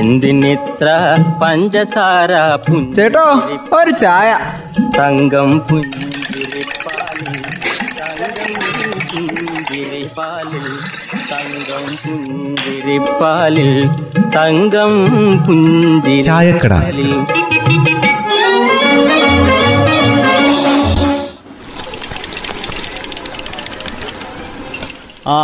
എന്തിനിത്ര 0.00 0.88
പഞ്ചസാര 1.42 2.32
ചേട്ടോ 2.96 3.26
ഒരു 3.78 3.92
ചായ. 4.02 4.30
തങ്കം 4.98 5.50
പുഞ്ചിരിപ്പാലിൽ 5.68 7.36
തങ്കം 8.00 8.52
പുഞ്ചിരിപ്പാലിൽ 9.62 10.66
തങ്കം 11.32 11.84
പുഞ്ചിരിപ്പാലിൽ. 12.04 13.70
തങ്കം 14.36 14.92
ചായക്കട. 16.28 16.72
പുഞ്ചിരിപ്പാലിൽ 16.72 17.12
ആ 25.26 25.38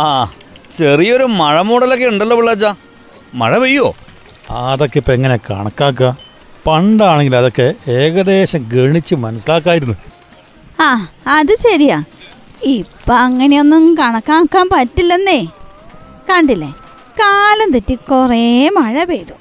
ചെറിയൊരു 0.77 1.25
മഴ 1.39 1.55
മൂടലൊക്കെ 1.61 2.05
ഉണ്ടല്ലോ 2.05 2.35
പിള്ളാച്ച. 2.37 2.65
മഴ 3.41 3.53
പെയ്യോ? 3.57 3.87
അതൊക്കെ 4.49 4.97
ഇപ്പം 4.97 5.13
എങ്ങനെ 5.13 5.37
കണക്കാക്കുക 5.37 6.17
പണ്ടാണെങ്കിൽ 6.67 7.35
അതൊക്കെ 7.35 7.73
ഏകദേശം 7.87 8.69
ഗണിച്ച് 8.73 9.15
മനസ്സിലാക്കായിരുന്നു. 9.15 9.95
ആ 10.79 11.07
അത് 11.27 11.55
ശരിയാ. 11.55 12.03
ഇപ്പൊ 12.63 13.13
അങ്ങനെയൊന്നും 13.13 13.97
കണക്കാക്കാൻ 13.97 14.69
പറ്റില്ലെന്നേ. 14.69 15.47
കണ്ടില്ലേ? 16.29 16.67
കാലം 17.19 17.71
തെറ്റി 17.71 17.95
കുറേ 17.95 18.69
മഴ 18.69 19.03
പെയ്തു. 19.03 19.33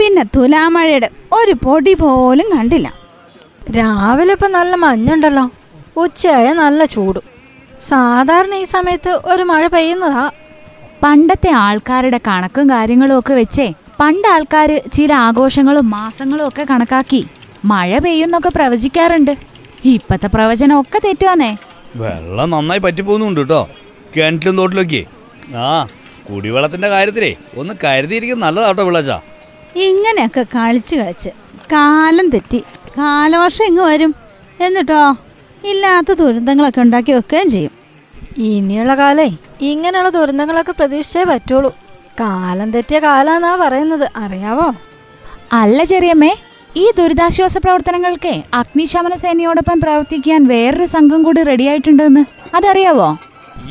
പിന്നെ 0.00 0.22
തുലാമഴയുടെ 0.36 1.10
ഒരു 1.32 1.52
പൊടി 1.52 1.94
പോലും 1.94 2.56
കണ്ടില്ല. 2.56 2.92
രാവിലെ 3.76 4.32
ഇപ്പം 4.32 4.52
നല്ല 4.52 4.74
മഞ്ഞുണ്ടല്ലോ. 4.74 5.50
ഉച്ചയായ 5.96 6.52
നല്ല 6.52 6.84
ചൂടും. 6.84 7.22
സാധാരണ 7.80 8.54
ഈ 8.54 8.64
സമയത്ത് 8.64 9.20
ഒരു 9.24 9.42
മഴ 9.42 9.66
പെയ്യുന്നതാ. 9.66 10.30
പണ്ടത്തെ 11.02 11.50
ആൾക്കാരുടെ 11.50 12.20
കണക്കും 12.26 12.70
കാര്യങ്ങളും 12.70 13.18
ഒക്കെ 13.18 13.34
വെച്ചേ 13.34 13.74
പണ്ട് 14.00 14.28
ആൾക്കാർ 14.28 14.80
ചില 14.92 15.12
ആഘോഷങ്ങളും 15.12 15.90
മാസങ്ങളും 15.90 16.48
ഒക്കെ 16.48 16.66
കണക്കാക്കി 16.70 17.26
മഴ 17.64 17.98
പെയ്യുന്നൊക്കെ 17.98 18.48
പ്രവചിക്കാറുണ്ട്. 18.48 19.36
ഇപ്പത്തെ 19.84 20.26
പ്രവചനം 20.26 20.80
ഒക്കെ 20.80 21.00
തെറ്റുവാന്നേ. 21.04 21.56
വെള്ളം 21.96 22.50
നന്നായി 22.50 22.80
പറ്റിപ്പോകുന്നുണ്ട് 22.80 23.40
കേട്ടോ. 23.40 23.68
കിണറ്റിലും 24.16 24.56
തോട്ടിലൊക്കെ. 24.56 25.04
ആ 25.56 25.86
കുടിവെള്ളത്തിന്റെ 26.30 26.88
കാര്യത്തിലേ 26.88 27.36
ഒന്ന് 27.56 27.74
കരുതിയിരിക്കും 27.84 28.40
നല്ലതാട്ടോ 28.40 28.84
വിളച്ച 28.84 29.10
ഇങ്ങനെയൊക്കെ 29.76 30.42
കളിച്ച് 30.42 30.96
കളിച്ച് 30.96 31.30
കാലം 31.72 32.30
തെറ്റി 32.30 32.64
കാലവർഷം 32.98 33.64
ഇങ്ങ് 33.64 33.82
വരും. 33.82 34.14
എന്നിട്ടോ 34.60 35.16
ഇല്ലാത്ത 35.64 36.12
ദുരന്തങ്ങളൊക്കെ 36.12 36.80
ഉണ്ടാക്കി 36.80 37.12
വെക്കുകയും 37.12 37.50
ചെയ്യും. 37.50 37.70
ഇനിയുള്ള 38.36 38.94
കാലേ 38.94 39.30
ഇങ്ങനെയുള്ള 39.60 40.08
ദുരന്തങ്ങളൊക്കെ 40.08 40.72
പ്രതീക്ഷിച്ചേ 40.72 41.24
പറ്റുള്ളൂ. 41.24 41.74
കാലം 42.20 42.70
തെറ്റിയ 42.70 42.98
കാലാന്നാ 42.98 43.56
പറയുന്നത്. 43.56 44.10
അറിയാവോ? 44.16 44.68
അല്ല 45.52 45.84
ചെറിയമ്മേ 45.84 46.32
ഈ 46.76 46.90
ദുരിതാശ്വാസ 46.98 47.58
പ്രവർത്തനങ്ങൾക്ക് 47.58 48.42
അഗ്നിശമന 48.54 49.14
സേനയോടൊപ്പം 49.14 49.80
പ്രവർത്തിക്കാൻ 49.80 50.44
വേറൊരു 50.44 50.84
സംഘം 50.84 51.22
കൂടി 51.22 51.42
റെഡിയായിട്ടുണ്ടെന്ന് 51.42 52.22
അതറിയാവോ? 52.56 53.08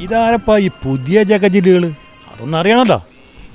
ഇതാരപ്പാ 0.03 0.57
ഈ 0.57 0.69
പുതിയ 0.83 1.23
ജഗജിലുകൾ 1.23 1.83
അതൊന്നും 2.31 2.59
അറിയണല്ലോ. 2.59 2.99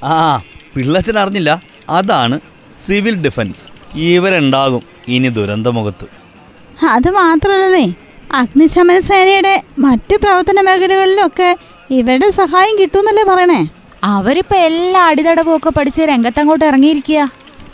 ആ 0.04 0.42
പിള്ളച്ചൻ 0.74 1.18
അറിഞ്ഞില്ല. 1.18 1.62
അതാണ് 1.90 2.40
സിവിൽ 2.86 3.16
ഡിഫൻസ്. 3.22 3.64
ഇവരുണ്ടാകും 3.94 4.82
ഇനി 5.08 5.28
ദുരന്തമുഖത്ത്. 5.28 6.06
അത് 6.90 7.10
മാത്രമല്ലേ 7.10 7.86
അഗ്നിശമന 8.34 8.98
സേനയുടെ 8.98 9.54
മറ്റു 9.78 10.16
പ്രവർത്തന 10.16 10.60
മേഖലകളിലൊക്കെ 10.60 11.56
ഇവരുടെ 11.90 12.28
സഹായം 12.30 12.74
കിട്ടുമെന്നല്ലേ 12.78 13.24
പറയണേ? 13.32 13.60
അവരിപ്പോ 14.02 14.56
എല്ലാ 14.56 15.00
അടിതടവും 15.06 15.56
ഒക്കെ 15.56 15.70
പഠിച്ച് 15.70 16.02
രംഗത്തങ്ങോട്ട് 16.02 16.64
ഇറങ്ങിയിരിക്കുക 16.64 17.30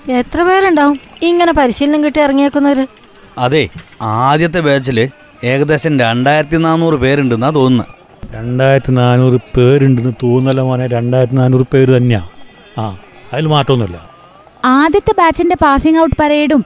എത്ര 0.08 0.42
പേരുണ്ടാവും? 0.42 0.98
ഇങ്ങനെ 1.22 1.52
പരിശീലനം 1.52 2.04
കിട്ടി 2.04 2.20
ഇറങ്ങിയേക്കുന്നവര്. 2.20 2.86
അതെ 3.38 3.68
ആദ്യത്തെ 4.02 4.60
ബാച്ചിൽ 4.60 5.08
ഏകദേശം 5.44 5.98
രണ്ടായിരത്തി 5.98 6.56
നാനൂറ് 6.56 6.94
പേരുണ്ടെന്നാ 6.94 7.50
തോന്നുന്നു. 7.50 7.84
രണ്ടായിരത്തി 8.32 8.92
നാനൂറ് 8.92 9.38
പേരുണ്ടെന്ന് 9.56 10.12
തോന്നല 10.22 10.60
മോനെ 10.60 10.86
രണ്ടായിരത്തി 10.86 11.36
നാനൂറ് 11.36 11.66
പേര് 11.72 11.96
തന്നെയാ. 11.96 12.22
ആ 12.78 12.98
അതിൽ 13.32 13.46
മാറ്റമൊന്നുമില്ല. 13.46 13.98
ആദ്യത്തെ 14.64 15.14
ബാച്ചിന്റെ 15.18 15.56
പാസിംഗ് 15.62 16.00
ഔട്ട് 16.00 16.16
പരേഡും 16.20 16.64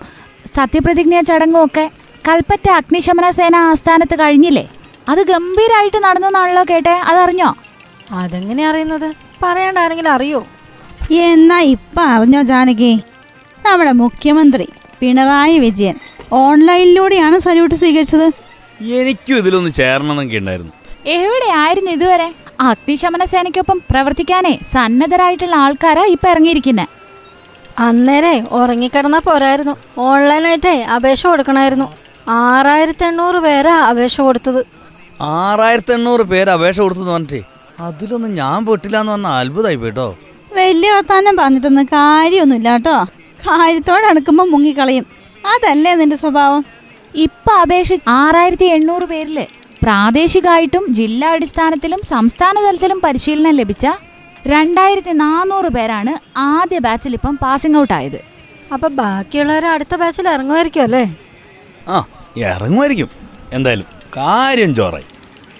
സത്യപ്രതിജ്ഞ 0.56 1.20
ചടങ്ങും 1.20 1.64
ഒക്കെ 1.64 1.90
കൽപ്പറ്റ 2.28 2.70
അഗ്നിശമന 2.70 3.30
സേന 3.30 3.56
ആസ്ഥാനത്ത് 3.56 4.20
കഴിഞ്ഞില്ലേ? 4.20 4.68
അത് 5.08 5.22
ഗംഭീരായിട്ട് 5.22 5.96
നടന്നെന്നാണല്ലോ 5.96 6.64
കേട്ടെ 6.70 6.90
അതറിഞ്ഞോ? 6.90 7.54
അതെങ്ങനെയാ 8.12 8.70
അറിയുന്നത്? 8.70 9.29
പറയാണ്ട് 9.42 9.80
ആരെങ്കിലും 9.80 10.12
അറിയോ? 10.12 10.46
എന്നാ 11.10 11.60
ഇപ്പൊ 11.60 12.02
അറിഞ്ഞോ 12.02 12.42
ജാനകി? 12.42 13.00
നമ്മുടെ 13.66 13.92
മുഖ്യമന്ത്രി 13.92 14.68
പിണറായി 15.00 15.58
വിജയൻ 15.58 15.94
ഓൺലൈനിലൂടെയാണ് 16.32 17.38
സല്യൂട്ട് 17.38 17.74
സ്വീകരിച്ചത്. 17.74 18.32
എനിക്കും 18.92 19.36
ഇതിലൊന്ന് 19.36 19.70
ചേരണമെന്നൊക്കെ 19.72 20.36
ഉണ്ടായിരുന്നു. 20.36 20.72
എവിടെയായിരുന്നു 21.06 21.90
ഇതുവരെ? 21.90 22.34
അഗ്നിശമന 22.60 23.24
സേനയ്ക്കൊപ്പം 23.24 23.82
പ്രവർത്തിക്കാനേ 23.90 24.58
സന്നദ്ധരായിട്ടുള്ള 24.72 25.56
ആൾക്കാരാ 25.56 26.04
ഇപ്പൊ 26.04 26.30
ഇറങ്ങിയിരിക്കുന്നെ. 26.30 26.86
അന്നേരെ 27.78 28.44
ഉറങ്ങിക്കിടന്ന 28.50 29.18
പോരായിരുന്നു. 29.18 29.76
ഓൺലൈനായിട്ടേ 29.98 30.82
അപേക്ഷ 30.82 31.26
കൊടുക്കണായിരുന്നു. 31.26 31.88
ആറായിരത്തി 32.28 33.04
എണ്ണൂറ് 33.04 33.36
പേരാ 33.36 33.74
അപേക്ഷ 33.76 34.20
കൊടുത്തത്. 34.20 34.66
ആറായിരത്തി 35.20 35.92
എണ്ണൂറ് 35.92 36.20
പേര് 36.20 36.50
അപേക്ഷ 36.50 36.80
കൊടുത്തു 36.80 37.00
പറഞ്ഞിട്ടേ? 37.00 37.42
അതിലൊന്നും 37.86 38.32
ഞാൻ 38.40 38.66
പെട്ടില്ല 38.66 38.96
എന്ന് 39.02 39.12
പറഞ്ഞാൽ 39.12 39.36
അത്ഭുതമായി 39.40 39.78
പോയിട്ടോ. 39.82 40.08
വലിയ 40.58 40.90
വർത്താനം 40.96 41.34
പറഞ്ഞിട്ടൊന്നും 41.40 41.86
കാര്യമൊന്നുമില്ല 41.96 42.70
കേട്ടോ. 42.76 42.96
കാര്യത്തോടെ 43.46 44.06
അണുക്കുമ്പോ 44.06 44.44
മുങ്ങിക്കളയും. 44.52 45.04
അതല്ലേ 45.52 45.92
നിന്റെ 46.00 46.16
സ്വഭാവം? 46.22 46.62
ഇപ്പൊ 47.24 47.52
അപേക്ഷിച്ച് 47.62 48.06
ആറായിരത്തി 48.08 48.64
എണ്ണൂറ് 48.76 49.06
പേരിൽ 49.12 49.38
പ്രാദേശികമായിട്ടും 49.82 50.84
ജില്ലാ 50.98 51.28
അടിസ്ഥാനത്തിലും 51.36 52.00
സംസ്ഥാന 52.12 52.54
തലത്തിലും 52.64 52.98
പരിശീലനം 53.04 53.54
ലഭിച്ച 53.60 53.86
രണ്ടായിരത്തി 54.46 55.12
നാനൂറ് 55.22 55.68
പേരാണ് 55.76 56.12
ആദ്യ 56.50 56.78
ബാച്ചിൽ 56.78 57.14
ഇപ്പം 57.18 57.34
പാസിംഗ് 57.36 57.78
ഔട്ട് 57.78 57.94
ആയത്. 57.98 58.20
അപ്പൊ 58.74 58.88
ബാക്കിയുള്ളവരെ 59.00 59.68
അടുത്ത 59.68 59.94
ബാച്ചിൽ 59.94 60.28
ഇറങ്ങുമായിരിക്കും 60.28 60.82
അല്ലേ? 60.82 61.04
ആ 61.88 61.96
ഇറങ്ങുമായിരിക്കും. 62.50 63.10
എന്തായാലും 63.52 63.86
കാര്യം 64.16 64.74
ചോറായി. 64.74 65.06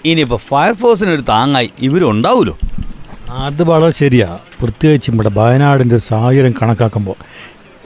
ഇനിയിപ്പോൾ 0.05 0.37
ഫയർഫോഴ്സിന് 0.37 1.09
ഒരു 1.09 1.21
താങ്ങായി 1.21 1.69
ഇവരുണ്ടാവൂലോ? 1.79 2.57
അത് 3.29 3.63
വളരെ 3.63 3.91
ശരിയാ. 3.91 4.39
പ്രത്യേകിച്ച് 4.61 5.11
ഇവിടെ 5.11 5.29
വയനാടിന്റെ 5.29 5.95
ഒരു 5.95 6.01
സാഹചര്യം 6.01 6.53
കണക്കാക്കുമ്പോൾ 6.61 7.15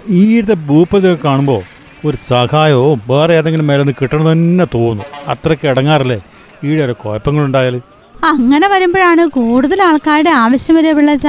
ഈയിടത്തെ 0.10 0.54
ഭൂപതിയൊക്കെ 0.54 1.24
കാണുമ്പോൾ 1.24 1.62
ഒരു 2.08 2.18
സഹായവും 2.28 3.02
വേറെ 3.12 3.34
ഏതെങ്കിലും 3.34 3.68
മേലെ 3.68 3.84
നിന്ന് 3.84 3.94
കിട്ടണം 4.02 4.32
തന്നെ 4.32 4.66
തോന്നും 4.74 5.06
അത്രയ്ക്ക് 5.28 5.68
ഇടങ്ങാറല്ലേ? 5.68 6.20
ഈടെ 6.64 6.84
ഒരു 6.84 6.92
കുഴപ്പങ്ങളുണ്ടായാൽ 6.92 7.82
അങ്ങനെ 8.24 8.68
വരുമ്പോഴാണ് 8.68 9.28
കൂടുതൽ 9.28 9.84
ആൾക്കാരുടെ 9.84 10.30
ആവശ്യം 10.30 10.76
വരെ 10.76 10.94
പിള്ളച്ച. 10.94 11.28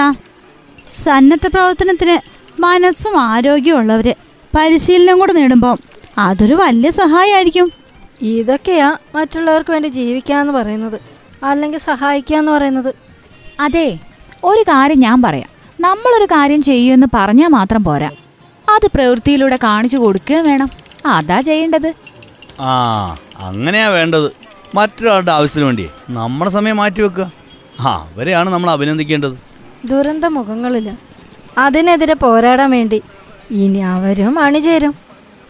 സന്നദ്ധ 0.92 1.46
പ്രവർത്തനത്തിന് 1.46 2.16
മനസ്സും 2.60 3.20
ആരോഗ്യമുള്ളവര് 3.20 4.14
പരിശീലനം 4.56 5.18
കൂടെ 5.18 5.32
നേടുമ്പോൾ 5.32 5.76
അതൊരു 6.18 6.54
വലിയ 6.54 6.90
സഹായമായിരിക്കും. 6.90 7.85
ഇതൊക്കെയാ 8.22 8.96
മറ്റുള്ളവർക്ക് 9.14 9.70
വേണ്ടി 9.70 9.88
ജീവിക്കാന്ന് 9.88 10.52
പറയുന്നത്. 10.52 11.00
അല്ലെങ്കിൽ 11.44 11.78
സഹായിക്കാന്ന് 11.78 12.52
പറയുന്നത്. 12.52 12.94
അതെ 13.60 13.98
ഒരു 14.44 14.62
കാര്യം 14.62 15.00
ഞാൻ 15.00 15.22
പറയാം. 15.22 15.48
നമ്മളൊരു 15.80 16.24
കാര്യം 16.24 16.62
ചെയ്യുമെന്ന് 16.62 17.06
പറഞ്ഞാൽ 17.14 17.48
മാത്രം 17.48 17.84
പോരാ. 17.84 18.10
അത് 18.74 18.86
പ്രവൃത്തിയിലൂടെ 18.94 19.56
കാണിച്ചു 19.56 19.96
കൊടുക്കുകയും 19.96 20.44
വേണം. 20.44 20.70
അതാ 21.06 21.40
ചെയ്യേണ്ടത്. 21.40 21.92
ആ 22.60 23.16
അങ്ങനെയാ 23.38 23.88
വേണ്ടത്. 23.88 24.32
മറ്റൊരാളുടെ 24.74 25.32
ആവശ്യത്തിന് 25.32 25.66
വേണ്ടി 25.66 25.90
നമ്മുടെ 26.10 26.50
സമയം 26.50 26.76
മാറ്റി 26.76 27.02
വെക്കുക 27.02 27.32
ആ 27.80 28.10
അവരെയാണ് 28.14 28.50
നമ്മൾ 28.50 28.70
അഭിനന്ദിക്കേണ്ടത്. 28.70 29.38
ദുരന്ത 29.84 30.24
മുഖങ്ങളില്ല 30.24 30.98
അതിനെതിരെ 31.58 32.14
പോരാടാൻ 32.14 32.70
വേണ്ടി 32.70 33.02
ഇനി 33.50 33.78
അവരും 33.78 34.38
അണിചേരും. 34.38 34.94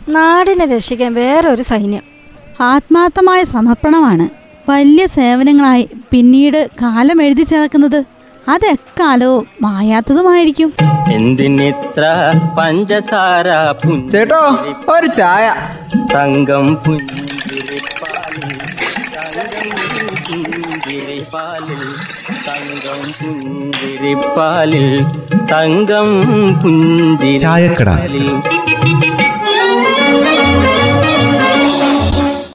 നാടിനെ 0.08 0.66
രക്ഷിക്കാൻ 0.66 1.14
വേറൊരു 1.14 1.62
സൈന്യം. 1.62 2.15
ആത്മാർത്ഥമായ 2.60 3.42
സമർപ്പണമാണ്. 3.42 4.28
വലിയ 4.70 5.06
സേവനങ്ങളായി 5.06 5.88
പിന്നീട് 6.10 6.68
കാലം 6.82 7.22
എഴുതി 7.22 7.42
ചേർക്കുന്നത് 7.42 8.04
അത് 8.48 8.66
എക്കാലവും 8.66 9.46
മായാത്തതുമായിരിക്കും. 9.62 10.72
എന്തിനിത്ര 11.12 12.04
പഞ്ചസാര 12.58 13.48
ചേട്ടോ 14.12 14.40
ഒരു 14.88 15.06
ചായ. 15.06 15.54
തങ്കം 16.14 16.68
പുഞ്ചിരിപ്പാലിൽ 16.86 18.50
തങ്കം 19.16 19.70
പുഞ്ചിരിപ്പാലിൽ 20.28 21.82
തങ്കം 22.48 23.02
പുഞ്ചിരിപ്പാലിൽ 23.20 24.86
തങ്കം 25.52 26.08
ചായക്കട. 27.40 27.88
പുഞ്ചിരിപ്പാലിൽ 27.88 28.28